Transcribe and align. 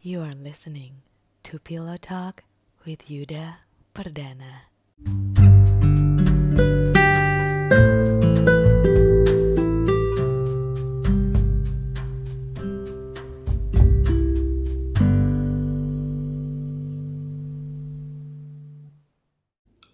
You 0.00 0.24
are 0.24 0.32
listening 0.32 1.04
to 1.44 1.60
Pillow 1.60 2.00
Talk 2.00 2.48
with 2.88 3.12
Yuda 3.12 3.60
Perdana. 3.92 4.64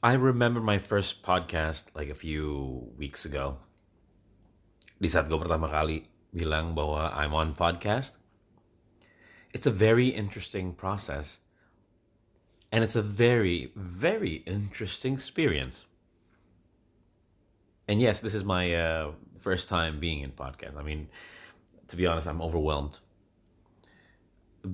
I 0.07 0.15
remember 0.15 0.63
my 0.63 0.79
first 0.79 1.27
podcast 1.27 1.91
like 1.99 2.07
a 2.07 2.15
few 2.15 2.95
weeks 2.95 3.27
ago. 3.27 3.59
Di 5.03 5.11
saat 5.11 5.27
gue 5.27 5.35
pertama 5.35 5.67
kali 5.67 6.07
bilang 6.31 6.79
bahwa 6.79 7.11
I'm 7.11 7.35
on 7.35 7.59
podcast. 7.59 8.26
It's 9.53 9.67
a 9.67 9.71
very 9.71 10.09
interesting 10.09 10.73
process. 10.73 11.39
And 12.73 12.83
it's 12.83 12.97
a 12.97 13.03
very, 13.03 13.73
very 13.75 14.43
interesting 14.47 15.15
experience. 15.15 15.87
And 17.89 18.01
yes, 18.01 18.21
this 18.21 18.35
is 18.35 18.45
my 18.45 18.75
uh, 18.75 19.13
first 19.39 19.69
time 19.69 20.01
being 20.01 20.21
in 20.21 20.33
podcast. 20.33 20.77
I 20.77 20.83
mean, 20.83 21.09
to 21.89 21.97
be 21.97 22.07
honest, 22.07 22.27
I'm 22.27 22.43
overwhelmed. 22.43 22.99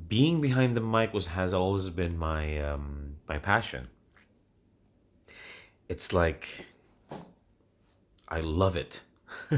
Being 0.08 0.40
behind 0.40 0.74
the 0.74 0.80
mic 0.80 1.12
was 1.12 1.26
has 1.28 1.52
always 1.52 1.90
been 1.90 2.16
my 2.16 2.58
um, 2.58 3.16
my 3.28 3.38
passion 3.38 3.88
it's 5.92 6.10
like 6.14 6.66
I 8.26 8.40
love 8.40 8.76
it. 8.76 9.02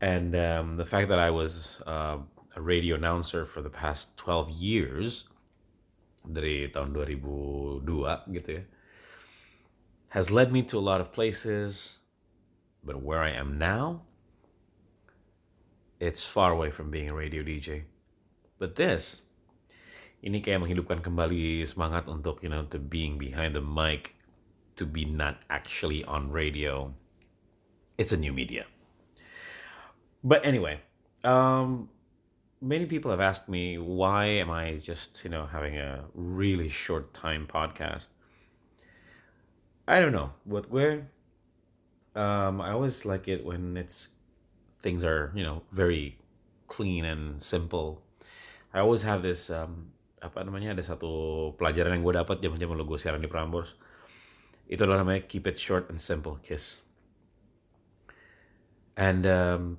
and 0.00 0.34
um, 0.34 0.76
the 0.78 0.86
fact 0.86 1.10
that 1.10 1.18
I 1.18 1.30
was 1.30 1.82
uh, 1.86 2.16
a 2.58 2.60
radio 2.60 2.98
announcer 2.98 3.46
for 3.46 3.62
the 3.62 3.70
past 3.70 4.18
12 4.18 4.50
years 4.50 5.30
dari 6.26 6.66
tahun 6.66 6.90
2002 6.90 7.86
gitu 8.34 8.50
ya 8.58 8.62
has 10.18 10.34
led 10.34 10.50
me 10.50 10.66
to 10.66 10.74
a 10.74 10.82
lot 10.82 10.98
of 10.98 11.14
places 11.14 12.02
but 12.82 12.98
where 12.98 13.22
I 13.22 13.30
am 13.30 13.54
now 13.54 14.02
it's 16.02 16.26
far 16.26 16.50
away 16.50 16.74
from 16.74 16.90
being 16.90 17.06
a 17.06 17.14
radio 17.14 17.46
DJ 17.46 17.86
but 18.58 18.74
this 18.74 19.22
ini 20.18 20.42
kayak 20.42 20.66
menghidupkan 20.66 20.98
kembali 20.98 21.62
semangat 21.62 22.10
untuk 22.10 22.42
you 22.42 22.50
know 22.50 22.66
to 22.66 22.82
being 22.82 23.22
behind 23.22 23.54
the 23.54 23.62
mic 23.62 24.18
to 24.74 24.82
be 24.82 25.06
not 25.06 25.42
actually 25.46 26.02
on 26.06 26.30
radio. 26.30 26.94
It's 27.98 28.14
a 28.14 28.18
new 28.18 28.30
media. 28.30 28.66
But 30.22 30.42
anyway 30.42 30.82
um 31.24 31.90
many 32.60 32.86
people 32.86 33.10
have 33.10 33.20
asked 33.20 33.48
me 33.48 33.78
why 33.78 34.26
am 34.26 34.50
i 34.50 34.76
just 34.76 35.22
you 35.24 35.30
know 35.30 35.46
having 35.46 35.78
a 35.78 36.04
really 36.14 36.68
short 36.68 37.14
time 37.14 37.46
podcast? 37.46 38.08
I 39.88 40.00
don't 40.00 40.12
know. 40.12 40.32
What 40.44 40.70
where 40.70 41.08
um 42.14 42.60
i 42.60 42.72
always 42.72 43.06
like 43.06 43.28
it 43.28 43.44
when 43.44 43.76
it's 43.76 44.10
things 44.80 45.04
are 45.04 45.32
you 45.34 45.42
know 45.42 45.62
very 45.70 46.18
clean 46.66 47.04
and 47.04 47.42
simple. 47.42 48.02
I 48.74 48.80
always 48.80 49.02
have 49.02 49.22
this 49.22 49.50
um 49.50 49.94
apa 50.18 50.42
namanya 50.42 50.74
ada 50.74 50.82
satu 50.82 51.54
pelajaran 51.54 51.94
yang 51.94 52.02
gue 52.02 52.14
dapat 52.18 52.42
zaman 52.42 52.58
zaman 52.58 52.74
lo 52.74 52.84
gue 52.84 52.98
siaran 52.98 53.22
di 53.22 53.30
Prambors. 53.30 53.78
Itu 54.68 54.84
adalah 54.84 55.06
namanya 55.06 55.24
keep 55.24 55.46
it 55.46 55.56
short 55.56 55.88
and 55.88 56.02
simple 56.02 56.36
kiss. 56.42 56.82
And 58.98 59.22
um, 59.24 59.78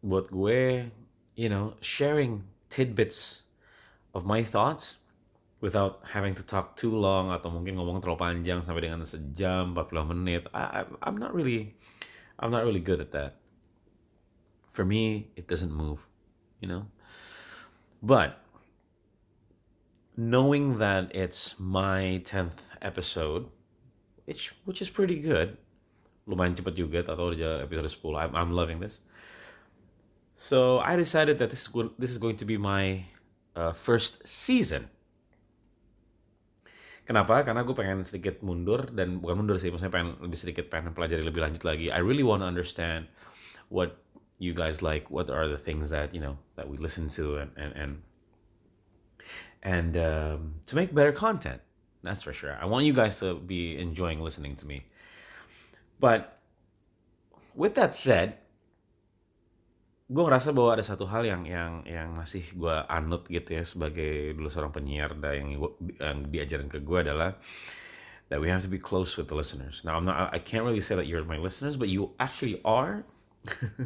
buat 0.00 0.30
gue 0.30 0.88
you 1.34 1.50
know 1.50 1.74
sharing 1.82 2.46
tidbits 2.70 3.46
of 4.14 4.24
my 4.24 4.42
thoughts 4.42 5.02
without 5.58 6.02
having 6.12 6.34
to 6.34 6.44
talk 6.44 6.76
too 6.76 6.92
long 6.92 7.32
atau 7.32 7.50
mungkin 7.50 7.78
ngomong 7.78 8.02
terlalu 8.02 8.20
panjang 8.20 8.60
sampai 8.60 8.90
dengan 8.90 9.02
sejam 9.02 9.74
40 9.74 10.12
menit 10.14 10.46
I, 10.54 10.86
I'm 11.02 11.18
not 11.18 11.34
really 11.34 11.74
I'm 12.38 12.52
not 12.52 12.66
really 12.66 12.82
good 12.82 13.00
at 13.00 13.14
that 13.16 13.40
for 14.68 14.84
me 14.84 15.32
it 15.34 15.48
doesn't 15.48 15.72
move 15.72 16.06
you 16.60 16.68
know 16.68 16.90
but 18.04 18.44
knowing 20.16 20.78
that 20.78 21.10
it's 21.14 21.58
my 21.58 22.22
10th 22.24 22.62
episode, 22.82 23.50
which 24.24 24.54
which 24.64 24.80
is 24.80 24.90
pretty 24.90 25.18
good. 25.18 25.58
Lumayan 26.24 26.56
cepat 26.56 26.74
juga, 26.78 27.04
atau 27.04 27.36
udah 27.36 27.60
episode 27.66 27.88
10. 27.88 28.16
I'm, 28.16 28.32
I'm 28.32 28.52
loving 28.54 28.80
this. 28.80 29.04
So 30.34 30.82
I 30.82 30.98
decided 30.98 31.38
that 31.38 31.50
this 31.54 31.66
is 31.66 31.70
this 31.94 32.10
is 32.10 32.18
going 32.18 32.36
to 32.42 32.44
be 32.44 32.58
my 32.58 33.06
uh, 33.54 33.70
first 33.70 34.26
season. 34.26 34.90
Kenapa? 37.06 37.44
Karena 37.46 37.62
gue 37.62 37.76
pengen 37.76 38.02
sedikit 38.02 38.42
mundur 38.42 38.90
dan 38.90 39.22
bukan 39.22 39.44
mundur 39.44 39.60
sih, 39.60 39.70
maksudnya 39.70 39.94
pengen 39.94 40.18
lebih 40.18 40.38
sedikit 40.40 40.66
pengen 40.72 40.90
pelajari 40.96 41.22
lebih 41.22 41.38
lanjut 41.38 41.62
lagi. 41.62 41.92
I 41.92 42.02
really 42.02 42.26
want 42.26 42.42
to 42.42 42.48
understand 42.48 43.06
what 43.70 44.00
you 44.40 44.56
guys 44.56 44.82
like, 44.82 45.12
what 45.12 45.30
are 45.30 45.46
the 45.46 45.60
things 45.60 45.92
that 45.94 46.10
you 46.10 46.18
know 46.18 46.40
that 46.58 46.66
we 46.66 46.80
listen 46.80 47.06
to, 47.14 47.38
and 47.38 47.52
and, 47.54 47.72
and 47.76 47.92
and 49.62 49.92
um, 50.00 50.40
to 50.66 50.72
make 50.74 50.96
better 50.96 51.12
content. 51.12 51.60
That's 52.02 52.24
for 52.24 52.32
sure. 52.32 52.56
I 52.56 52.64
want 52.64 52.88
you 52.88 52.96
guys 52.96 53.20
to 53.20 53.36
be 53.36 53.76
enjoying 53.76 54.20
listening 54.24 54.56
to 54.60 54.66
me. 54.66 54.88
But 56.00 56.40
with 57.54 57.76
that 57.76 57.94
said, 57.94 58.43
gue 60.14 60.22
ngerasa 60.22 60.54
bahwa 60.54 60.78
ada 60.78 60.86
satu 60.86 61.10
hal 61.10 61.26
yang 61.26 61.42
yang 61.42 61.82
yang 61.82 62.14
masih 62.14 62.46
gue 62.54 62.76
anut 62.86 63.26
gitu 63.26 63.58
ya 63.58 63.66
sebagai 63.66 64.38
dulu 64.38 64.46
seorang 64.46 64.70
penyiar 64.70 65.10
dan 65.18 65.34
yang, 65.42 65.50
yang 65.98 66.18
diajarin 66.30 66.70
ke 66.70 66.78
gue 66.78 66.98
adalah 67.02 67.34
that 68.30 68.38
we 68.38 68.46
have 68.46 68.62
to 68.62 68.70
be 68.70 68.78
close 68.78 69.18
with 69.18 69.26
the 69.26 69.34
listeners. 69.34 69.82
Now 69.82 69.98
I'm 69.98 70.06
not 70.06 70.30
I 70.30 70.38
can't 70.38 70.62
really 70.62 70.80
say 70.80 70.94
that 70.94 71.10
you're 71.10 71.26
my 71.26 71.36
listeners, 71.36 71.74
but 71.74 71.90
you 71.90 72.14
actually 72.22 72.62
are. 72.62 73.02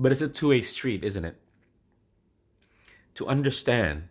but 0.00 0.08
it's 0.08 0.24
a 0.24 0.28
two-way 0.32 0.64
street, 0.64 1.04
isn't 1.04 1.24
it? 1.28 1.36
To 3.20 3.28
understand 3.28 4.08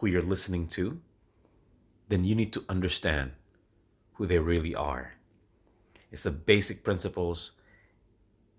who 0.00 0.08
you're 0.08 0.24
listening 0.24 0.66
to, 0.80 0.98
then 2.08 2.24
you 2.24 2.34
need 2.34 2.56
to 2.56 2.64
understand 2.72 3.36
who 4.16 4.24
they 4.24 4.40
really 4.40 4.74
are. 4.74 5.14
It's 6.10 6.24
the 6.24 6.32
basic 6.32 6.82
principles 6.82 7.52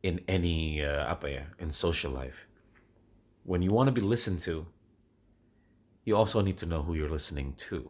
in 0.04 0.20
any 0.28 0.84
uh, 0.84 1.08
apa 1.08 1.32
ya, 1.32 1.44
in 1.58 1.72
social 1.72 2.12
life. 2.12 2.46
When 3.48 3.64
you 3.64 3.72
want 3.72 3.88
to 3.88 3.96
be 3.96 4.04
listened 4.04 4.40
to, 4.44 4.68
you 6.04 6.16
also 6.16 6.44
need 6.44 6.60
to 6.60 6.68
know 6.68 6.84
who 6.84 6.94
you're 6.94 7.10
listening 7.10 7.56
to. 7.72 7.90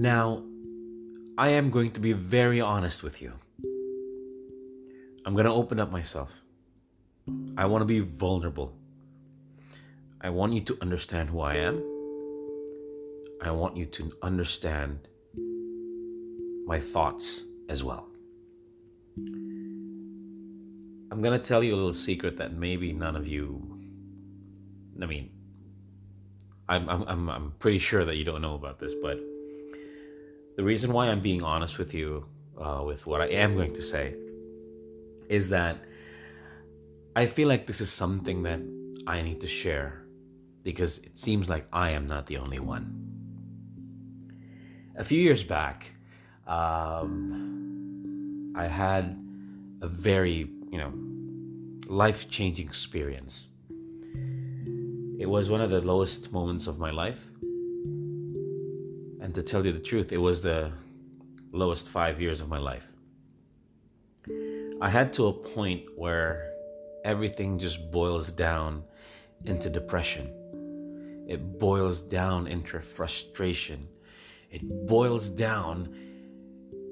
Now, 0.00 0.46
I 1.36 1.50
am 1.50 1.70
going 1.70 1.90
to 1.92 2.00
be 2.00 2.14
very 2.14 2.60
honest 2.60 3.02
with 3.02 3.20
you. 3.20 3.34
I'm 5.26 5.34
going 5.34 5.44
to 5.44 5.52
open 5.52 5.78
up 5.78 5.90
myself. 5.90 6.42
I 7.58 7.66
want 7.66 7.82
to 7.82 7.86
be 7.86 8.00
vulnerable. 8.00 8.79
I 10.22 10.28
want 10.28 10.52
you 10.52 10.60
to 10.60 10.76
understand 10.82 11.30
who 11.30 11.40
I 11.40 11.54
am. 11.54 11.82
I 13.40 13.50
want 13.52 13.78
you 13.78 13.86
to 13.86 14.12
understand 14.20 15.08
my 16.66 16.78
thoughts 16.78 17.44
as 17.70 17.82
well. 17.82 18.06
I'm 19.16 21.22
going 21.22 21.32
to 21.32 21.48
tell 21.48 21.64
you 21.64 21.74
a 21.74 21.76
little 21.76 21.94
secret 21.94 22.36
that 22.36 22.52
maybe 22.52 22.92
none 22.92 23.16
of 23.16 23.26
you, 23.26 23.78
I 25.00 25.06
mean, 25.06 25.30
I'm, 26.68 26.86
I'm, 26.88 27.30
I'm, 27.30 27.52
pretty 27.58 27.78
sure 27.78 28.04
that 28.04 28.16
you 28.16 28.24
don't 28.24 28.42
know 28.42 28.54
about 28.54 28.78
this, 28.78 28.94
but 28.94 29.18
the 30.56 30.62
reason 30.62 30.92
why 30.92 31.08
I'm 31.08 31.20
being 31.20 31.42
honest 31.42 31.78
with 31.78 31.94
you 31.94 32.26
uh, 32.60 32.82
with 32.84 33.06
what 33.06 33.22
I 33.22 33.28
am 33.28 33.56
going 33.56 33.72
to 33.72 33.82
say 33.82 34.14
is 35.28 35.48
that 35.48 35.78
I 37.16 37.26
feel 37.26 37.48
like 37.48 37.66
this 37.66 37.80
is 37.80 37.90
something 37.90 38.44
that 38.44 38.60
I 39.06 39.22
need 39.22 39.40
to 39.40 39.48
share 39.48 40.04
because 40.62 40.98
it 40.98 41.16
seems 41.16 41.48
like 41.48 41.66
I 41.72 41.90
am 41.90 42.06
not 42.06 42.26
the 42.26 42.38
only 42.38 42.58
one. 42.58 42.96
A 44.96 45.04
few 45.04 45.20
years 45.20 45.42
back, 45.42 45.92
um, 46.46 48.52
I 48.56 48.66
had 48.66 49.16
a 49.80 49.88
very, 49.88 50.50
you 50.70 50.78
know, 50.78 50.92
life 51.86 52.28
changing 52.28 52.66
experience. 52.66 53.46
It 55.18 55.28
was 55.28 55.50
one 55.50 55.60
of 55.60 55.70
the 55.70 55.80
lowest 55.80 56.32
moments 56.32 56.66
of 56.66 56.78
my 56.78 56.90
life. 56.90 57.26
And 59.20 59.34
to 59.34 59.42
tell 59.42 59.64
you 59.64 59.72
the 59.72 59.80
truth, 59.80 60.12
it 60.12 60.18
was 60.18 60.42
the 60.42 60.72
lowest 61.52 61.88
five 61.88 62.20
years 62.20 62.40
of 62.40 62.48
my 62.48 62.58
life. 62.58 62.86
I 64.80 64.88
had 64.88 65.12
to 65.14 65.26
a 65.26 65.32
point 65.32 65.82
where 65.96 66.52
everything 67.04 67.58
just 67.58 67.90
boils 67.90 68.30
down 68.30 68.84
into 69.44 69.68
depression. 69.68 70.39
It 71.30 71.62
boils 71.62 72.02
down 72.02 72.50
into 72.50 72.82
frustration. 72.82 73.86
it 74.50 74.66
boils 74.66 75.30
down 75.30 75.94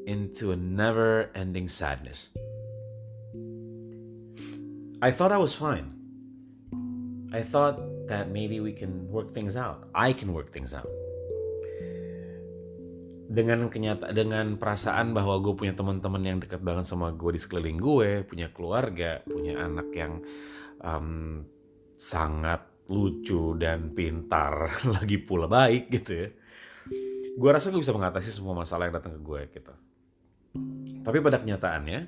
into 0.07 0.55
a 0.55 0.57
never 0.57 1.29
ending 1.35 1.67
sadness. 1.67 2.31
I 5.03 5.11
thought 5.11 5.35
I 5.35 5.39
was 5.43 5.55
fine. 5.59 5.95
I 7.35 7.43
thought 7.43 7.77
that 8.09 8.31
maybe 8.31 8.63
we 8.63 8.73
can 8.73 9.11
work 9.11 9.35
things 9.35 9.59
out. 9.59 9.91
I 9.93 10.15
can 10.15 10.33
work 10.33 10.55
things 10.55 10.73
out. 10.73 10.89
Dengan 13.29 13.69
kenyata 13.69 14.09
dengan 14.17 14.57
perasaan 14.57 15.13
bahwa 15.13 15.37
gue 15.45 15.53
punya 15.53 15.77
teman-teman 15.77 16.25
yang 16.25 16.39
dekat 16.41 16.65
banget 16.65 16.89
sama 16.89 17.13
gue 17.13 17.37
di 17.37 17.41
sekeliling 17.43 17.77
gue, 17.77 18.25
punya 18.25 18.49
keluarga, 18.49 19.21
punya 19.29 19.61
anak 19.61 19.93
yang 19.93 20.25
um, 20.81 21.45
sangat 21.93 22.65
lucu 22.89 23.53
dan 23.61 23.93
pintar, 23.93 24.73
lagi 24.97 25.21
pula 25.21 25.45
baik 25.45 25.93
gitu 25.93 26.13
ya. 26.13 26.29
Gue 27.39 27.51
rasa 27.55 27.71
gue 27.71 27.79
bisa 27.79 27.95
mengatasi 27.95 28.33
semua 28.33 28.57
masalah 28.57 28.89
yang 28.89 28.97
datang 28.99 29.15
ke 29.15 29.23
gue 29.23 29.41
gitu. 29.55 29.75
Tapi 31.05 31.19
pada 31.23 31.39
kenyataannya 31.39 32.01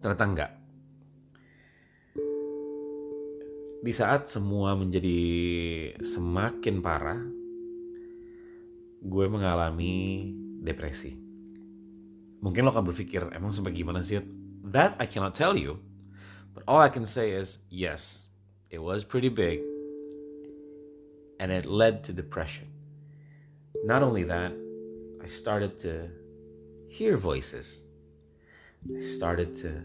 ternyata 0.00 0.24
enggak. 0.24 0.52
Di 3.84 3.92
saat 3.92 4.32
semua 4.32 4.72
menjadi 4.72 5.20
semakin 6.00 6.80
parah, 6.80 7.20
gue 9.04 9.26
mengalami 9.28 10.24
depresi. 10.64 11.12
Mungkin 12.40 12.64
lo 12.64 12.72
akan 12.72 12.88
berpikir, 12.88 13.28
emang 13.36 13.52
sampai 13.52 13.76
gimana 13.76 14.00
sih? 14.00 14.24
That 14.64 14.96
I 14.96 15.04
cannot 15.04 15.36
tell 15.36 15.52
you. 15.52 15.84
But 16.56 16.64
all 16.64 16.80
I 16.80 16.88
can 16.88 17.04
say 17.04 17.36
is, 17.36 17.68
yes, 17.68 18.24
it 18.72 18.80
was 18.80 19.04
pretty 19.04 19.28
big. 19.28 19.73
And 21.40 21.52
it 21.52 21.66
led 21.66 22.04
to 22.04 22.12
depression. 22.12 22.68
Not 23.84 24.02
only 24.02 24.24
that, 24.24 24.52
I 25.22 25.26
started 25.26 25.78
to 25.80 26.10
hear 26.88 27.16
voices. 27.16 27.84
I 28.94 29.00
started 29.00 29.54
to 29.56 29.82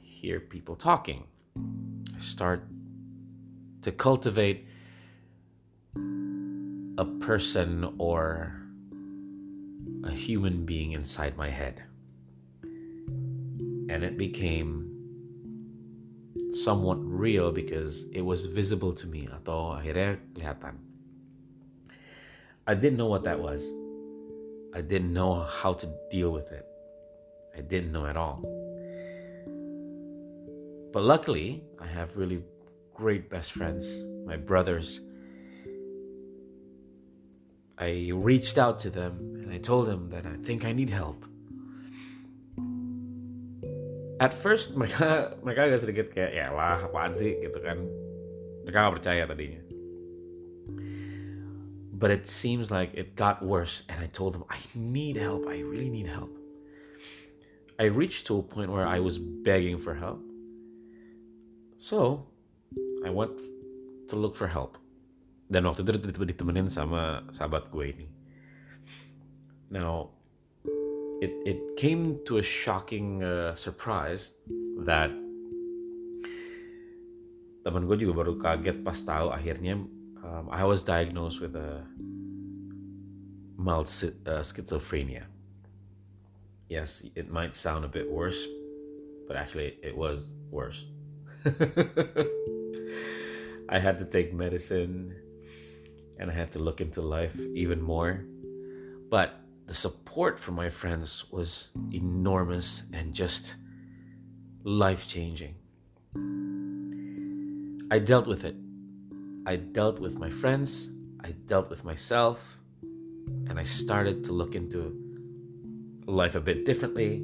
hear 0.00 0.40
people 0.40 0.76
talking. 0.76 1.24
I 1.56 2.18
start 2.18 2.64
to 3.82 3.92
cultivate 3.92 4.66
a 6.98 7.04
person 7.20 7.94
or 7.98 8.60
a 10.04 10.10
human 10.10 10.64
being 10.64 10.92
inside 10.92 11.36
my 11.36 11.50
head. 11.50 11.82
And 12.62 14.02
it 14.02 14.16
became 14.16 14.83
somewhat 16.54 16.98
real 17.02 17.50
because 17.50 18.06
it 18.14 18.22
was 18.22 18.46
visible 18.46 18.94
to 18.94 19.06
me 19.10 19.26
atau 19.26 19.74
akhirnya 19.74 20.22
kelihatan. 20.32 20.78
I 22.64 22.72
didn't 22.78 22.96
know 22.96 23.10
what 23.10 23.26
that 23.26 23.42
was. 23.42 23.66
I 24.72 24.80
didn't 24.80 25.12
know 25.12 25.42
how 25.42 25.74
to 25.74 25.86
deal 26.10 26.30
with 26.30 26.50
it. 26.50 26.64
I 27.56 27.60
didn't 27.60 27.92
know 27.92 28.06
at 28.06 28.16
all. 28.16 28.42
But 30.92 31.02
luckily, 31.02 31.62
I 31.78 31.86
have 31.86 32.16
really 32.16 32.42
great 32.94 33.28
best 33.28 33.52
friends, 33.52 34.02
my 34.24 34.36
brothers. 34.36 35.00
I 37.78 38.10
reached 38.14 38.58
out 38.58 38.78
to 38.80 38.90
them 38.90 39.38
and 39.42 39.52
I 39.52 39.58
told 39.58 39.86
them 39.86 40.10
that 40.10 40.24
I 40.26 40.36
think 40.38 40.64
I 40.64 40.72
need 40.72 40.90
help. 40.90 41.26
At 44.22 44.30
first 44.30 44.78
mereka 44.78 45.34
mereka 45.42 45.66
agak 45.66 45.80
sedikit 45.82 46.06
kayak 46.14 46.32
ya 46.34 46.46
lah 46.54 46.86
apaan 46.86 47.18
sih 47.18 47.34
gitu 47.42 47.58
kan. 47.58 47.82
Mereka 48.64 48.76
gak 48.78 48.94
percaya 49.02 49.22
tadinya. 49.26 49.60
But 51.94 52.10
it 52.10 52.26
seems 52.26 52.70
like 52.74 52.92
it 52.94 53.14
got 53.14 53.40
worse 53.40 53.86
and 53.86 54.02
I 54.02 54.10
told 54.10 54.34
them 54.34 54.44
I 54.50 54.58
need 54.74 55.16
help. 55.16 55.46
I 55.46 55.62
really 55.62 55.88
need 55.88 56.10
help. 56.10 56.30
I 57.78 57.90
reached 57.90 58.26
to 58.30 58.38
a 58.38 58.44
point 58.44 58.70
where 58.70 58.86
I 58.86 59.02
was 59.02 59.18
begging 59.18 59.78
for 59.78 59.94
help. 59.94 60.22
So, 61.76 62.30
I 63.02 63.10
went 63.10 63.34
to 64.08 64.14
look 64.16 64.38
for 64.38 64.46
help. 64.46 64.78
Dan 65.50 65.66
waktu 65.66 65.82
itu 65.82 66.06
ditemenin 66.06 66.70
sama 66.70 67.26
sahabat 67.34 67.68
gue 67.68 67.84
ini. 67.94 68.08
Now, 69.70 70.14
it 71.22 71.32
it 71.46 71.60
came 71.76 72.18
to 72.26 72.38
a 72.38 72.44
shocking 72.44 73.22
uh, 73.22 73.54
surprise 73.54 74.34
that 74.82 75.10
teman 77.64 77.88
gue 77.88 77.96
juga 77.96 78.24
baru 78.24 78.34
kaget 78.36 78.84
pas 78.84 78.98
tahu 79.00 79.32
akhirnya 79.32 79.80
um, 80.24 80.48
I 80.50 80.64
was 80.64 80.82
diagnosed 80.82 81.40
with 81.40 81.56
a 81.56 81.84
mild 83.56 83.86
uh, 83.88 84.40
schizophrenia. 84.44 85.24
Yes, 86.68 87.04
it 87.14 87.30
might 87.30 87.54
sound 87.54 87.84
a 87.84 87.88
bit 87.88 88.10
worse, 88.10 88.46
but 89.28 89.36
actually 89.36 89.76
it 89.82 89.96
was 89.96 90.32
worse. 90.50 90.84
I 93.68 93.78
had 93.78 93.98
to 93.98 94.04
take 94.04 94.32
medicine 94.32 95.14
and 96.18 96.30
I 96.30 96.34
had 96.34 96.52
to 96.52 96.58
look 96.58 96.80
into 96.80 97.00
life 97.02 97.38
even 97.54 97.80
more. 97.82 98.24
But 99.10 99.43
the 99.66 99.74
support 99.74 100.40
from 100.40 100.54
my 100.54 100.68
friends 100.68 101.24
was 101.32 101.72
enormous 101.92 102.84
and 102.92 103.14
just 103.14 103.56
life 104.62 105.08
changing. 105.08 105.56
I 107.90 107.98
dealt 107.98 108.26
with 108.26 108.44
it. 108.44 108.56
I 109.46 109.56
dealt 109.56 110.00
with 110.00 110.16
my 110.16 110.30
friends, 110.30 110.88
I 111.20 111.36
dealt 111.44 111.68
with 111.68 111.84
myself, 111.84 112.56
and 113.44 113.60
I 113.60 113.64
started 113.64 114.24
to 114.24 114.32
look 114.32 114.54
into 114.56 114.96
life 116.06 116.34
a 116.34 116.40
bit 116.40 116.64
differently. 116.64 117.20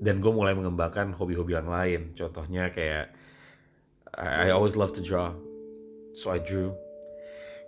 Dan 0.00 0.24
gue 0.24 0.32
mulai 0.32 0.56
mengembangkan 0.56 1.12
hobi-hobi 1.12 1.52
yang 1.52 1.68
lain. 1.68 2.16
Contohnya 2.16 2.72
kayak 2.72 3.12
I, 4.16 4.48
I 4.48 4.56
always 4.56 4.80
love 4.80 4.96
to 4.96 5.04
draw, 5.04 5.36
so 6.16 6.32
I 6.32 6.40
drew. 6.40 6.72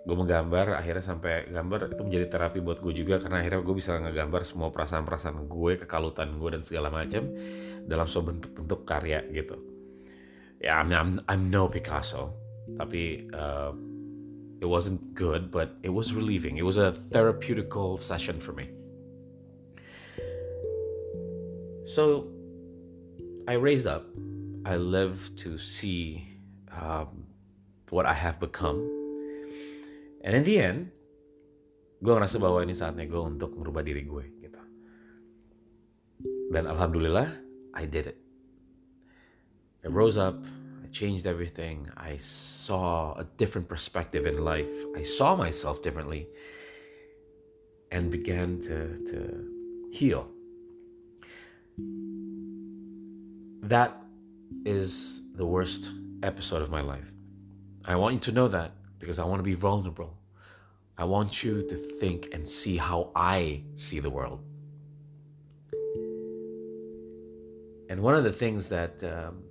Gue 0.03 0.19
menggambar, 0.19 0.75
akhirnya 0.75 0.99
sampai 0.99 1.47
gambar 1.47 1.95
itu 1.95 2.03
menjadi 2.03 2.27
terapi 2.27 2.59
buat 2.59 2.83
gue 2.83 2.91
juga 2.91 3.23
karena 3.23 3.39
akhirnya 3.39 3.63
gue 3.63 3.75
bisa 3.75 3.95
ngegambar 4.03 4.43
semua 4.43 4.67
perasaan-perasaan 4.67 5.47
gue, 5.47 5.71
kekalutan 5.79 6.35
gue 6.35 6.49
dan 6.51 6.61
segala 6.61 6.91
macam 6.91 7.23
dalam 7.87 8.03
sebuah 8.03 8.35
bentuk-bentuk 8.35 8.83
karya 8.83 9.23
gitu. 9.31 9.55
Ya, 10.59 10.67
yeah, 10.67 10.75
I'm, 10.83 10.91
I'm, 10.91 11.11
I'm 11.31 11.43
no 11.47 11.71
Picasso, 11.71 12.35
tapi 12.75 13.31
uh, 13.31 13.71
it 14.59 14.67
wasn't 14.67 15.15
good, 15.15 15.51
but 15.51 15.75
it 15.83 15.91
was 15.91 16.11
relieving. 16.11 16.59
It 16.59 16.67
was 16.67 16.75
a 16.75 16.91
therapeutical 16.91 17.95
session 17.99 18.39
for 18.43 18.51
me. 18.51 18.71
So 21.83 22.31
I 23.47 23.55
raised 23.59 23.87
up. 23.87 24.07
I 24.65 24.77
live 24.79 25.35
to 25.43 25.57
see 25.57 26.23
um, 26.71 27.27
what 27.89 28.05
I 28.05 28.13
have 28.13 28.39
become. 28.39 29.02
And 30.23 30.39
in 30.39 30.43
the 30.47 30.55
end, 30.55 30.79
gue 31.99 32.11
ngerasa 32.11 32.39
bahwa 32.39 32.63
ini 32.63 32.71
saatnya 32.71 33.03
gue 33.03 33.19
untuk 33.19 33.59
merubah 33.59 33.83
diri 33.83 34.07
gue 34.07 34.25
gitu. 34.39 34.61
Dan 36.47 36.63
alhamdulillah, 36.71 37.27
I 37.75 37.83
did 37.83 38.07
it. 38.07 38.17
I 39.83 39.91
rose 39.91 40.15
up, 40.15 40.39
I 40.79 40.87
changed 40.87 41.27
everything. 41.27 41.91
I 41.99 42.15
saw 42.23 43.19
a 43.19 43.27
different 43.35 43.67
perspective 43.67 44.23
in 44.23 44.39
life. 44.39 44.71
I 44.95 45.03
saw 45.03 45.35
myself 45.35 45.83
differently 45.83 46.31
and 47.91 48.07
began 48.07 48.63
to, 48.63 49.03
to 49.11 49.19
heal. 49.91 50.31
That 53.59 53.99
is 54.63 55.21
the 55.35 55.45
worst 55.45 55.91
episode 56.23 56.61
of 56.63 56.71
my 56.71 56.79
life. 56.79 57.11
I 57.87 57.99
want 57.99 58.13
you 58.15 58.23
to 58.27 58.31
know 58.31 58.47
that 58.47 58.71
because 59.03 59.19
I 59.19 59.25
want 59.25 59.39
to 59.39 59.43
be 59.43 59.53
vulnerable. 59.53 60.15
I 60.97 61.03
want 61.03 61.43
you 61.43 61.61
to 61.67 61.75
think 61.75 62.29
and 62.31 62.47
see 62.47 62.77
how 62.77 63.11
I 63.13 63.63
see 63.75 63.99
the 63.99 64.09
world. 64.09 64.39
And 67.89 68.01
one 68.01 68.15
of 68.15 68.23
the 68.23 68.31
things 68.31 68.69
that 68.69 69.03
um, 69.03 69.43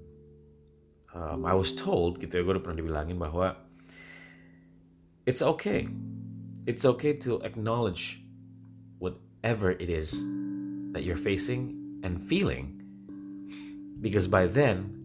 um, 1.12 1.44
I 1.44 1.52
was 1.52 1.76
told, 1.76 2.18
gitu 2.18 2.40
ya, 2.40 2.42
gue 2.49 2.56
udah 2.56 2.64
pernah 2.64 2.80
dibilangin 2.80 3.21
bahwa 3.21 3.61
it's 5.28 5.44
okay. 5.44 5.85
It's 6.64 6.88
okay 6.88 7.12
to 7.21 7.44
acknowledge 7.44 8.25
whatever 8.97 9.76
it 9.76 9.92
is 9.92 10.25
that 10.97 11.04
you're 11.04 11.21
facing 11.21 12.00
and 12.00 12.16
feeling. 12.16 12.80
Because 14.00 14.26
by 14.26 14.49
then, 14.49 14.97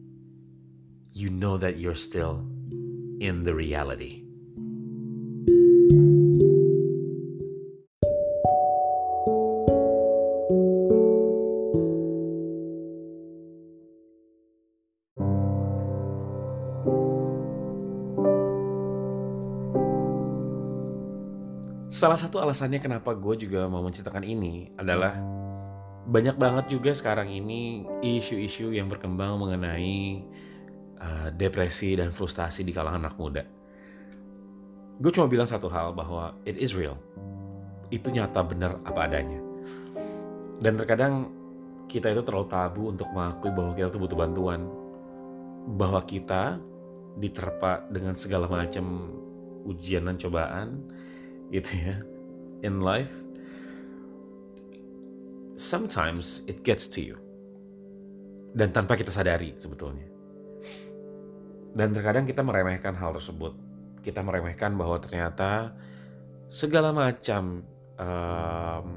you 1.12 1.28
know 1.30 1.60
that 1.60 1.76
you're 1.78 2.00
still 2.00 2.48
in 3.20 3.44
the 3.44 3.54
reality. 3.54 4.27
Salah 21.98 22.20
satu 22.20 22.38
alasannya 22.38 22.78
kenapa 22.78 23.18
gue 23.18 23.50
juga 23.50 23.66
mau 23.66 23.82
menceritakan 23.82 24.22
ini 24.22 24.70
adalah 24.78 25.18
banyak 26.08 26.38
banget 26.38 26.78
juga 26.78 26.94
sekarang 26.94 27.26
ini 27.34 27.84
isu-isu 28.06 28.70
yang 28.70 28.86
berkembang 28.86 29.36
mengenai 29.42 30.22
uh, 31.02 31.28
depresi 31.34 31.98
dan 31.98 32.14
frustasi 32.14 32.62
di 32.62 32.72
kalangan 32.72 33.02
anak 33.02 33.18
muda. 33.18 33.44
Gue 35.02 35.12
cuma 35.12 35.26
bilang 35.26 35.50
satu 35.50 35.68
hal 35.74 35.92
bahwa 35.98 36.38
it 36.46 36.56
is 36.62 36.78
real. 36.78 36.96
Itu 37.90 38.14
nyata 38.14 38.46
benar 38.46 38.78
apa 38.86 39.10
adanya. 39.10 39.42
Dan 40.62 40.78
terkadang 40.78 41.34
kita 41.90 42.14
itu 42.14 42.22
terlalu 42.24 42.48
tabu 42.48 42.94
untuk 42.94 43.10
mengakui 43.12 43.52
bahwa 43.52 43.74
kita 43.74 43.90
tuh 43.92 44.00
butuh 44.06 44.18
bantuan. 44.18 44.70
Bahwa 45.76 46.00
kita 46.08 46.62
diterpa 47.18 47.90
dengan 47.90 48.14
segala 48.14 48.46
macam 48.46 49.14
ujian 49.68 50.06
dan 50.06 50.16
cobaan 50.22 50.86
gitu 51.50 51.72
ya 51.76 51.96
in 52.62 52.80
life 52.80 53.28
sometimes 55.58 56.46
it 56.46 56.62
gets 56.62 56.86
to 56.88 57.02
you. 57.02 57.18
Dan 58.54 58.72
tanpa 58.72 58.96
kita 58.96 59.10
sadari 59.10 59.58
sebetulnya. 59.58 60.06
Dan 61.74 61.92
terkadang 61.92 62.24
kita 62.24 62.46
meremehkan 62.46 62.94
hal 62.96 63.12
tersebut. 63.18 63.58
Kita 64.06 64.24
meremehkan 64.24 64.78
bahwa 64.78 64.98
ternyata 65.02 65.76
segala 66.48 66.96
macam 66.96 67.66
um, 68.00 68.88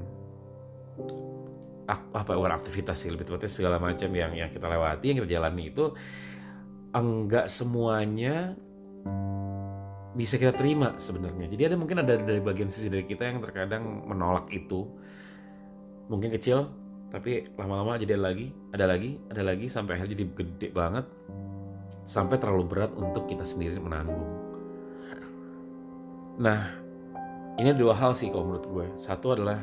apa 1.91 2.33
aktivitas 2.55 3.03
sih 3.03 3.11
lebih 3.11 3.27
tepatnya 3.27 3.51
segala 3.51 3.75
macam 3.75 4.07
yang 4.15 4.31
yang 4.31 4.47
kita 4.47 4.71
lewati 4.71 5.11
yang 5.11 5.17
kita 5.19 5.35
jalani 5.35 5.75
itu 5.75 5.91
enggak 6.91 7.47
semuanya 7.47 8.55
bisa 10.11 10.35
kita 10.35 10.51
terima 10.51 10.99
sebenarnya. 10.99 11.47
Jadi 11.47 11.71
ada 11.71 11.75
mungkin 11.79 12.03
ada 12.03 12.19
dari 12.19 12.43
bagian 12.43 12.67
sisi 12.67 12.91
dari 12.91 13.07
kita 13.07 13.23
yang 13.31 13.39
terkadang 13.39 14.03
menolak 14.03 14.51
itu. 14.51 14.83
Mungkin 16.11 16.27
kecil, 16.35 16.67
tapi 17.07 17.47
lama-lama 17.55 17.95
jadi 17.95 18.19
ada 18.19 18.35
lagi, 18.35 18.51
ada 18.75 18.85
lagi, 18.91 19.11
ada 19.31 19.41
lagi 19.47 19.65
sampai 19.71 19.95
akhirnya 19.95 20.19
jadi 20.19 20.25
gede 20.35 20.67
banget 20.75 21.05
sampai 22.03 22.35
terlalu 22.39 22.67
berat 22.67 22.91
untuk 22.95 23.27
kita 23.27 23.47
sendiri 23.47 23.79
menanggung. 23.79 24.27
Nah, 26.41 26.71
ini 27.59 27.67
ada 27.71 27.79
dua 27.79 27.95
hal 27.95 28.11
sih 28.15 28.31
kalau 28.31 28.51
menurut 28.51 28.67
gue. 28.67 28.87
Satu 28.99 29.35
adalah 29.35 29.59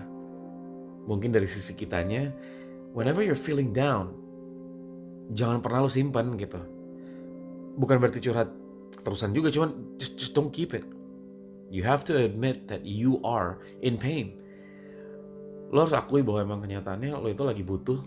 mungkin 1.09 1.33
dari 1.33 1.49
sisi 1.49 1.77
kitanya, 1.77 2.33
whenever 2.93 3.21
you're 3.21 3.37
feeling 3.37 3.73
down, 3.73 4.13
jangan 5.33 5.61
pernah 5.61 5.85
lo 5.85 5.91
simpan 5.93 6.37
gitu. 6.37 6.78
Bukan 7.79 8.03
berarti 8.03 8.19
curhat 8.19 8.51
keterusan 8.99 9.31
juga 9.31 9.55
cuman 9.55 9.97
just 9.97 10.19
just 10.19 10.35
don't 10.35 10.51
keep 10.51 10.75
it. 10.75 10.83
You 11.71 11.87
have 11.87 12.03
to 12.11 12.17
admit 12.19 12.67
that 12.67 12.83
you 12.83 13.23
are 13.23 13.63
in 13.81 13.97
pain. 13.97 14.35
Lo 15.71 15.85
harus 15.85 15.95
akui 15.95 16.27
bahwa 16.27 16.43
emang 16.43 16.61
kenyataannya 16.65 17.15
lo 17.15 17.29
itu 17.31 17.45
lagi 17.47 17.63
butuh 17.63 18.03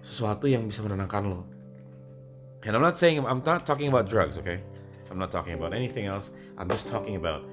sesuatu 0.00 0.48
yang 0.48 0.64
bisa 0.64 0.80
menenangkan 0.80 1.28
lo. 1.28 1.44
And 2.64 2.74
I'm 2.74 2.82
not 2.82 2.96
saying 2.96 3.20
I'm 3.20 3.44
not 3.44 3.68
talking 3.68 3.92
about 3.92 4.08
drugs 4.08 4.40
okay? 4.40 4.64
I'm 5.12 5.20
not 5.20 5.30
talking 5.30 5.54
about 5.54 5.76
anything 5.76 6.08
else. 6.08 6.32
I'm 6.56 6.66
just 6.66 6.88
talking 6.88 7.20
about 7.20 7.44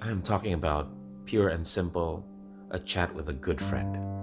I'm 0.00 0.22
talking 0.22 0.54
about 0.54 0.88
pure 1.28 1.52
and 1.52 1.66
simple 1.66 2.24
a 2.70 2.78
chat 2.78 3.12
with 3.14 3.28
a 3.28 3.36
good 3.36 3.60
friend 3.60 4.17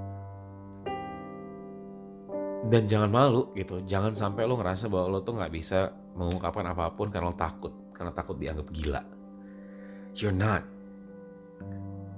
dan 2.65 2.89
jangan 2.89 3.09
malu 3.13 3.53
gitu 3.53 3.85
jangan 3.85 4.17
sampai 4.17 4.49
lo 4.49 4.57
ngerasa 4.57 4.89
bahwa 4.89 5.17
lo 5.17 5.19
tuh 5.21 5.37
nggak 5.37 5.53
bisa 5.53 5.93
mengungkapkan 6.17 6.65
apa 6.65 6.89
pun 6.97 7.13
karena 7.13 7.29
lo 7.29 7.37
takut 7.37 7.73
karena 7.93 8.11
takut 8.11 8.35
dianggap 8.35 8.67
gila. 8.73 9.01
You're 10.17 10.35
not. 10.35 10.63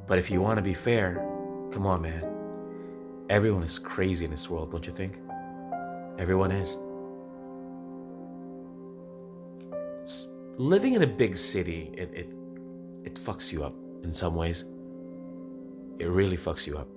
But 0.08 0.18
if 0.18 0.32
you 0.32 0.40
wanna 0.40 0.64
be 0.64 0.74
fair 0.74 1.20
come 1.76 1.84
on 1.84 2.08
man. 2.08 2.24
Everyone 3.28 3.60
is 3.60 3.76
crazy 3.76 4.24
in 4.24 4.32
this 4.32 4.48
world 4.48 4.72
don't 4.72 4.88
you 4.88 4.96
think? 4.96 5.20
Everyone 6.16 6.56
is. 6.56 6.80
Living 10.56 10.96
in 10.96 11.04
a 11.04 11.12
big 11.12 11.36
city 11.36 11.92
it 12.00 12.08
it 12.16 12.32
it 13.04 13.16
fucks 13.20 13.52
you 13.52 13.68
up 13.68 13.76
in 14.08 14.16
some 14.16 14.32
ways. 14.40 14.64
It 16.00 16.08
really 16.08 16.40
fucks 16.40 16.64
you 16.64 16.80
up. 16.80 16.88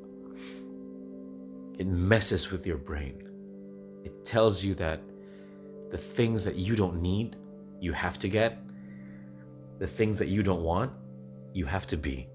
It 1.83 1.89
messes 1.89 2.53
with 2.53 2.63
your 2.63 2.79
brain 2.79 3.19
it 4.05 4.25
tells 4.25 4.65
you 4.65 4.75
that 4.79 5.01
the 5.91 5.99
things 5.99 6.45
that 6.47 6.57
you 6.57 6.77
don't 6.77 7.03
need, 7.03 7.37
you 7.81 7.93
have 7.93 8.19
to 8.23 8.29
get. 8.29 8.59
The 9.81 9.89
things 9.89 10.21
that 10.21 10.29
you 10.29 10.45
don't 10.45 10.63
want, 10.63 10.93
you 11.57 11.65
have 11.67 11.89
to 11.89 11.97
be. 11.97 12.29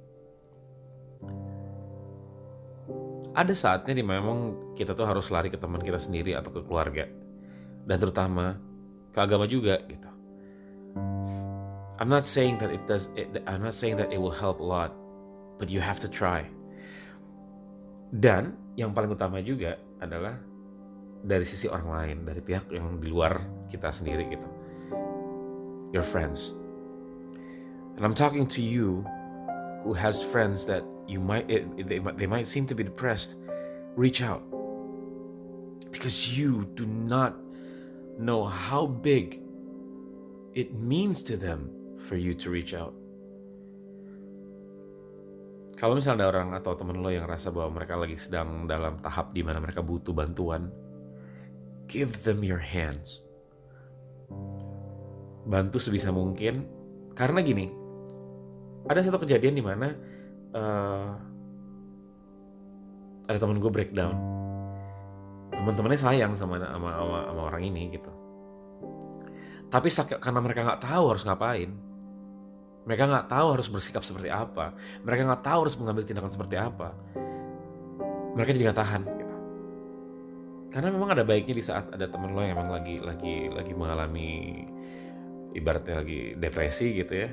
Ada 3.36 3.52
saatnya 3.52 4.00
di 4.00 4.04
memang 4.04 4.74
kita 4.80 4.96
tuh 4.96 5.06
harus 5.06 5.28
lari 5.28 5.52
ke 5.52 5.60
teman 5.60 5.84
kita 5.84 6.00
sendiri 6.00 6.34
atau 6.34 6.50
ke 6.56 6.64
keluarga. 6.64 7.06
Dan 7.86 7.98
terutama 8.00 8.58
ke 9.12 9.20
agama 9.20 9.46
juga 9.46 9.78
gitu. 9.86 10.10
I'm 11.96 12.12
not 12.12 12.28
saying 12.28 12.60
that 12.60 12.72
it 12.76 12.84
does 12.88 13.08
it, 13.16 13.32
I'm 13.48 13.64
not 13.64 13.76
saying 13.76 13.96
that 14.00 14.12
it 14.12 14.20
will 14.20 14.34
help 14.34 14.60
a 14.60 14.68
lot, 14.68 14.92
but 15.56 15.72
you 15.72 15.80
have 15.80 16.00
to 16.04 16.10
try. 16.12 16.44
Dan 18.12 18.56
yang 18.76 18.92
paling 18.92 19.12
utama 19.12 19.40
juga 19.40 19.80
adalah 20.04 20.36
dari 21.22 21.46
sisi 21.48 21.70
orang 21.72 21.90
lain, 21.90 22.18
dari 22.26 22.42
pihak 22.42 22.68
yang 22.74 22.98
di 23.00 23.08
luar 23.08 23.40
kita 23.72 23.94
sendiri 23.94 24.28
gitu. 24.34 24.50
Your 25.96 26.04
friends. 26.04 26.52
And 27.96 28.04
I'm 28.04 28.18
talking 28.18 28.44
to 28.58 28.62
you 28.62 29.08
who 29.88 29.96
has 29.96 30.20
friends 30.20 30.68
that 30.68 30.84
you 31.08 31.24
might 31.24 31.48
it, 31.48 31.64
they, 31.88 32.00
they 32.00 32.28
might 32.28 32.48
seem 32.48 32.68
to 32.68 32.76
be 32.76 32.84
depressed. 32.84 33.40
Reach 33.96 34.20
out. 34.20 34.44
Because 35.94 36.36
you 36.36 36.68
do 36.76 36.84
not 36.84 37.40
know 38.20 38.44
how 38.44 38.84
big 38.86 39.40
it 40.52 40.76
means 40.76 41.24
to 41.32 41.38
them 41.40 41.72
for 41.96 42.20
you 42.20 42.36
to 42.36 42.52
reach 42.52 42.76
out. 42.76 42.92
Kalau 45.76 46.00
misalnya 46.00 46.28
ada 46.28 46.40
orang 46.40 46.56
atau 46.56 46.72
temen 46.80 47.04
lo 47.04 47.12
yang 47.12 47.28
rasa 47.28 47.52
bahwa 47.52 47.80
mereka 47.80 48.00
lagi 48.00 48.16
sedang 48.16 48.64
dalam 48.64 48.96
tahap 49.04 49.36
di 49.36 49.44
mana 49.44 49.60
mereka 49.60 49.84
butuh 49.84 50.16
bantuan, 50.16 50.72
give 51.86 52.26
them 52.26 52.42
your 52.42 52.62
hands. 52.62 53.22
Bantu 55.46 55.78
sebisa 55.78 56.10
mungkin, 56.10 56.66
karena 57.14 57.42
gini, 57.46 57.70
ada 58.90 59.02
satu 59.02 59.22
kejadian 59.22 59.54
di 59.58 59.64
mana 59.66 59.94
uh, 60.54 61.10
ada 63.26 63.38
teman 63.38 63.62
gue 63.62 63.70
breakdown. 63.70 64.18
Teman-temannya 65.54 66.00
sayang 66.02 66.34
sama, 66.34 66.60
sama 66.60 66.90
sama 66.94 67.18
sama 67.32 67.42
orang 67.48 67.64
ini 67.66 67.94
gitu. 67.94 68.12
Tapi 69.70 69.90
karena 70.22 70.40
mereka 70.42 70.62
nggak 70.62 70.82
tahu 70.86 71.04
harus 71.14 71.26
ngapain, 71.26 71.72
mereka 72.86 73.10
nggak 73.10 73.28
tahu 73.30 73.48
harus 73.58 73.68
bersikap 73.70 74.06
seperti 74.06 74.30
apa, 74.30 74.78
mereka 75.02 75.26
nggak 75.26 75.44
tahu 75.46 75.60
harus 75.66 75.76
mengambil 75.82 76.06
tindakan 76.06 76.30
seperti 76.30 76.56
apa, 76.56 76.94
mereka 78.38 78.54
jadi 78.54 78.70
nggak 78.70 78.80
tahan 78.80 79.02
karena 80.74 80.90
memang 80.92 81.16
ada 81.16 81.24
baiknya 81.24 81.56
di 81.56 81.64
saat 81.64 81.88
ada 81.94 82.10
temen 82.10 82.36
lo 82.36 82.42
yang 82.42 82.58
emang 82.58 82.70
lagi 82.74 83.00
lagi 83.00 83.48
lagi 83.48 83.74
mengalami 83.74 84.64
ibaratnya 85.56 86.04
lagi 86.04 86.36
depresi 86.36 86.88
gitu 87.00 87.14
ya. 87.16 87.30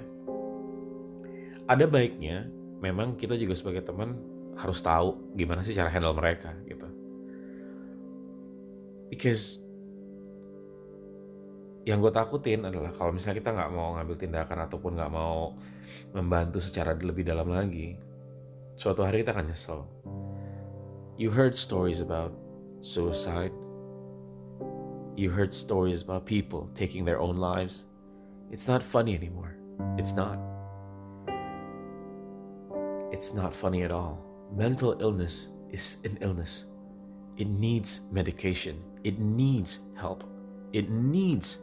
Ada 1.67 1.87
baiknya 1.91 2.47
memang 2.83 3.15
kita 3.19 3.35
juga 3.39 3.55
sebagai 3.55 3.83
teman 3.83 4.19
harus 4.59 4.79
tahu 4.83 5.35
gimana 5.35 5.65
sih 5.65 5.75
cara 5.75 5.91
handle 5.91 6.15
mereka 6.15 6.55
gitu. 6.67 6.87
Because 9.11 9.63
yang 11.83 11.99
gue 11.99 12.15
takutin 12.15 12.63
adalah 12.63 12.95
kalau 12.95 13.11
misalnya 13.11 13.43
kita 13.43 13.51
nggak 13.51 13.71
mau 13.75 13.99
ngambil 13.99 14.17
tindakan 14.19 14.59
ataupun 14.71 14.95
nggak 14.95 15.13
mau 15.13 15.59
membantu 16.15 16.63
secara 16.63 16.95
lebih 16.95 17.27
dalam 17.27 17.51
lagi 17.51 17.99
suatu 18.79 19.03
hari 19.03 19.27
kita 19.27 19.35
akan 19.35 19.47
nyesel. 19.51 19.81
You 21.19 21.35
heard 21.35 21.59
stories 21.59 21.99
about 21.99 22.42
suicide. 22.83 23.53
You 25.17 25.31
heard 25.31 25.55
stories 25.55 26.03
about 26.03 26.27
people 26.27 26.69
taking 26.75 27.05
their 27.05 27.21
own 27.21 27.37
lives. 27.37 27.87
It's 28.51 28.69
not 28.69 28.83
funny 28.83 29.15
anymore. 29.15 29.57
It's 29.97 30.13
not. 30.13 30.39
It's 33.11 33.35
not 33.35 33.55
funny 33.55 33.83
at 33.83 33.91
all. 33.91 34.25
Mental 34.55 34.97
illness 35.01 35.49
is 35.71 35.99
an 36.05 36.19
illness. 36.21 36.65
It 37.37 37.47
needs 37.47 38.09
medication. 38.11 38.83
It 39.05 39.19
needs 39.19 39.81
help. 39.97 40.25
It 40.73 40.91
needs 40.91 41.61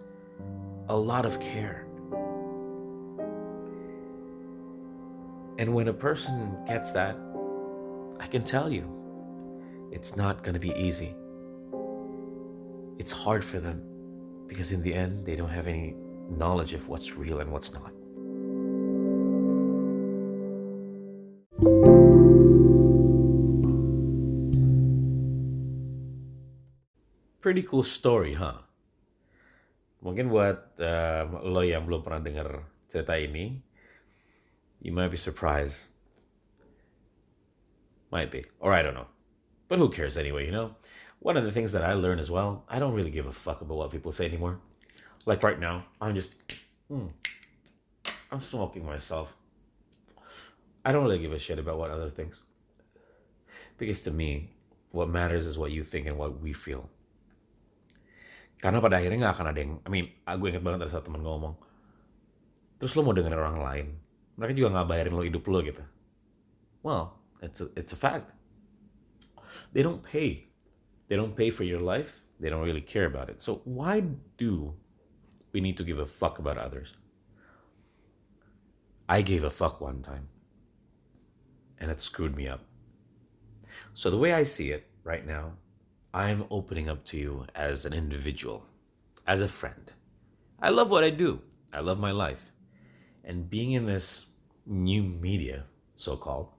a 0.88 0.96
lot 0.96 1.26
of 1.26 1.40
care. 1.40 1.86
And 5.58 5.74
when 5.74 5.90
a 5.90 5.94
person 5.94 6.58
gets 6.66 6.92
that, 6.92 7.18
I 8.20 8.28
can 8.28 8.44
tell 8.44 8.72
you, 8.72 8.99
it's 9.92 10.16
not 10.16 10.44
going 10.44 10.54
to 10.54 10.62
be 10.62 10.74
easy. 10.78 11.16
It's 13.00 13.12
hard 13.12 13.44
for 13.44 13.60
them 13.60 13.82
because, 14.48 14.72
in 14.72 14.84
the 14.84 14.94
end, 14.94 15.26
they 15.26 15.36
don't 15.36 15.50
have 15.50 15.66
any 15.66 15.96
knowledge 16.30 16.74
of 16.74 16.88
what's 16.88 17.18
real 17.18 17.40
and 17.40 17.52
what's 17.52 17.74
not. 17.74 17.92
Pretty 27.42 27.64
cool 27.64 27.84
story, 27.84 28.34
huh? 28.38 28.62
Mungkin 30.06 30.30
buat 30.30 30.80
um, 30.80 31.44
lo 31.44 31.66
yang 31.66 31.84
belum 31.88 32.06
pernah 32.06 32.22
dengar 32.24 32.48
cerita 32.88 33.20
ini, 33.20 33.60
you 34.80 34.94
might 34.94 35.12
be 35.12 35.20
surprised. 35.20 35.92
Might 38.12 38.32
be. 38.32 38.46
Or 38.60 38.72
I 38.72 38.84
don't 38.84 38.96
know. 38.96 39.19
But 39.70 39.78
who 39.78 39.88
cares 39.94 40.18
anyway, 40.18 40.50
you 40.50 40.52
know? 40.52 40.76
One 41.22 41.38
of 41.38 41.46
the 41.46 41.52
things 41.54 41.72
that 41.72 41.86
I 41.86 41.94
learned 41.94 42.20
as 42.20 42.32
well, 42.32 42.66
I 42.68 42.80
don't 42.80 42.98
really 42.98 43.14
give 43.14 43.28
a 43.28 43.32
fuck 43.32 43.62
about 43.62 43.78
what 43.78 43.92
people 43.92 44.12
say 44.12 44.26
anymore. 44.26 44.58
Like 45.26 45.44
right 45.44 45.60
now, 45.60 45.86
I'm 46.02 46.16
just, 46.16 46.34
hmm, 46.90 47.14
I'm 48.32 48.42
smoking 48.42 48.84
myself. 48.86 49.38
I 50.84 50.92
don't 50.92 51.04
really 51.04 51.20
give 51.20 51.34
a 51.34 51.40
shit 51.40 51.60
about 51.60 51.78
what 51.78 51.92
other 51.92 52.10
thinks. 52.10 52.44
Because 53.78 54.02
to 54.04 54.12
me, 54.12 54.50
what 54.90 55.08
matters 55.08 55.46
is 55.46 55.58
what 55.58 55.72
you 55.72 55.84
think 55.84 56.08
and 56.08 56.18
what 56.18 56.42
we 56.42 56.52
feel. 56.52 56.90
Karena 58.58 58.82
pada 58.82 58.98
akhirnya 58.98 59.30
gak 59.30 59.40
akan 59.40 59.48
ada 59.54 59.60
yang, 59.62 59.74
I 59.86 59.90
mean, 59.94 60.10
aku 60.26 60.50
inget 60.50 60.66
banget 60.66 60.84
ada 60.88 60.92
satu 60.98 61.14
teman 61.14 61.24
ngomong, 61.24 61.56
terus 62.76 62.92
lo 62.98 63.08
mau 63.08 63.16
dengerin 63.16 63.40
orang 63.40 63.60
lain, 63.64 63.88
mereka 64.36 64.52
juga 64.56 64.82
gak 64.82 64.88
bayarin 64.92 65.16
lo 65.16 65.24
hidup 65.24 65.48
lo 65.48 65.60
gitu. 65.64 65.84
Well, 66.84 67.16
it's 67.40 67.64
a, 67.64 67.72
it's 67.80 67.96
a 67.96 68.00
fact. 68.00 68.36
They 69.74 69.84
don't 69.84 70.04
pay. 70.04 70.48
They 71.08 71.16
don't 71.16 71.36
pay 71.36 71.50
for 71.50 71.64
your 71.64 71.80
life. 71.80 72.22
They 72.40 72.50
don't 72.50 72.64
really 72.64 72.82
care 72.82 73.06
about 73.06 73.30
it. 73.30 73.42
So 73.42 73.62
why 73.66 74.04
do 74.38 74.76
we 75.52 75.62
need 75.62 75.78
to 75.78 75.84
give 75.84 76.00
a 76.00 76.06
fuck 76.06 76.40
about 76.40 76.58
others? 76.58 76.94
I 79.08 79.22
gave 79.22 79.44
a 79.44 79.50
fuck 79.50 79.82
one 79.82 80.02
time. 80.02 80.30
And 81.80 81.90
it 81.90 82.00
screwed 82.00 82.36
me 82.36 82.48
up. 82.48 82.62
So 83.94 84.10
the 84.10 84.18
way 84.18 84.34
I 84.34 84.44
see 84.44 84.72
it 84.72 84.88
right 85.04 85.26
now, 85.26 85.54
I'm 86.14 86.46
opening 86.50 86.90
up 86.90 87.06
to 87.06 87.18
you 87.18 87.46
as 87.56 87.86
an 87.86 87.94
individual, 87.94 88.66
as 89.26 89.42
a 89.42 89.48
friend. 89.48 89.94
I 90.62 90.70
love 90.70 90.90
what 90.90 91.04
I 91.04 91.10
do. 91.10 91.42
I 91.74 91.80
love 91.80 92.00
my 92.00 92.12
life. 92.12 92.52
And 93.24 93.50
being 93.50 93.72
in 93.72 93.86
this 93.86 94.28
new 94.66 95.04
media, 95.04 95.66
so 95.96 96.16
called, 96.16 96.50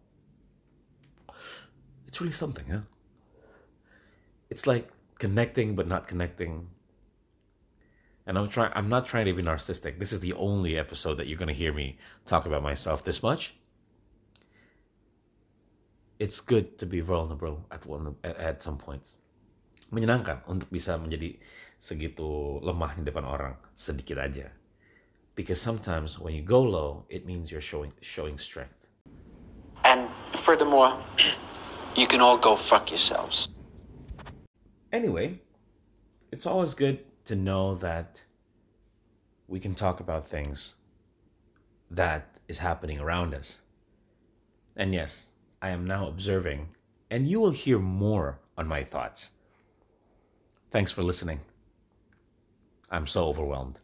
it's 2.11 2.21
really 2.21 2.35
something, 2.35 2.67
huh? 2.67 2.83
It's 4.51 4.67
like 4.67 4.91
connecting 5.23 5.79
but 5.79 5.87
not 5.87 6.11
connecting. 6.11 6.67
And 8.27 8.37
I'm 8.37 8.51
trying 8.51 8.75
I'm 8.75 8.91
not 8.91 9.07
trying 9.07 9.31
to 9.31 9.33
be 9.33 9.47
narcissistic. 9.47 10.03
This 10.03 10.11
is 10.11 10.19
the 10.19 10.35
only 10.35 10.75
episode 10.75 11.23
that 11.23 11.31
you're 11.31 11.39
to 11.55 11.55
hear 11.55 11.73
me 11.73 12.03
talk 12.27 12.47
about 12.51 12.67
myself 12.67 13.07
this 13.07 13.23
much. 13.23 13.55
It's 16.19 16.43
good 16.43 16.83
to 16.83 16.85
be 16.85 16.99
vulnerable 16.99 17.65
at 17.71 17.87
one 17.87 18.19
at, 18.27 18.37
at 18.37 18.57
some 18.59 18.77
points. 18.77 19.15
Menyenangkan 19.95 20.43
untuk 20.51 20.67
bisa 20.67 20.99
menjadi 20.99 21.39
segitu 21.79 22.59
lemah 22.59 22.99
di 22.99 23.07
depan 23.07 23.23
orang 23.23 23.55
sedikit 23.79 24.19
aja. 24.19 24.51
Because 25.39 25.63
sometimes 25.63 26.19
when 26.19 26.35
you 26.35 26.43
go 26.43 26.59
low, 26.59 27.07
it 27.07 27.23
means 27.23 27.55
you're 27.55 27.63
showing 27.63 27.95
showing 28.03 28.35
strength. 28.35 28.91
And 29.87 30.11
furthermore, 30.35 30.99
you 31.97 32.07
can 32.07 32.21
all 32.21 32.39
go 32.39 32.57
fuck 32.57 32.91
yourselves. 32.91 33.49
Anyway, 34.93 35.41
it's 36.33 36.47
always 36.47 36.75
good 36.75 37.01
to 37.25 37.35
know 37.35 37.75
that 37.77 38.25
we 39.47 39.61
can 39.61 39.75
talk 39.75 40.01
about 40.01 40.27
things 40.27 40.75
that 41.91 42.39
is 42.49 42.59
happening 42.59 43.01
around 43.01 43.35
us. 43.35 43.61
And 44.77 44.95
yes, 44.95 45.29
I 45.61 45.71
am 45.71 45.87
now 45.87 46.07
observing, 46.07 46.69
and 47.11 47.29
you 47.29 47.41
will 47.41 47.51
hear 47.51 47.79
more 47.79 48.39
on 48.57 48.67
my 48.69 48.83
thoughts. 48.83 49.33
Thanks 50.71 50.93
for 50.93 51.03
listening. 51.03 51.41
I'm 52.91 53.07
so 53.07 53.27
overwhelmed. 53.27 53.81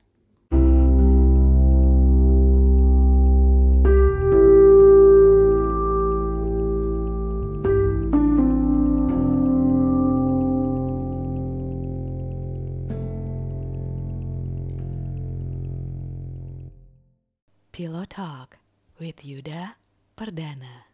Perdana. 20.37 20.86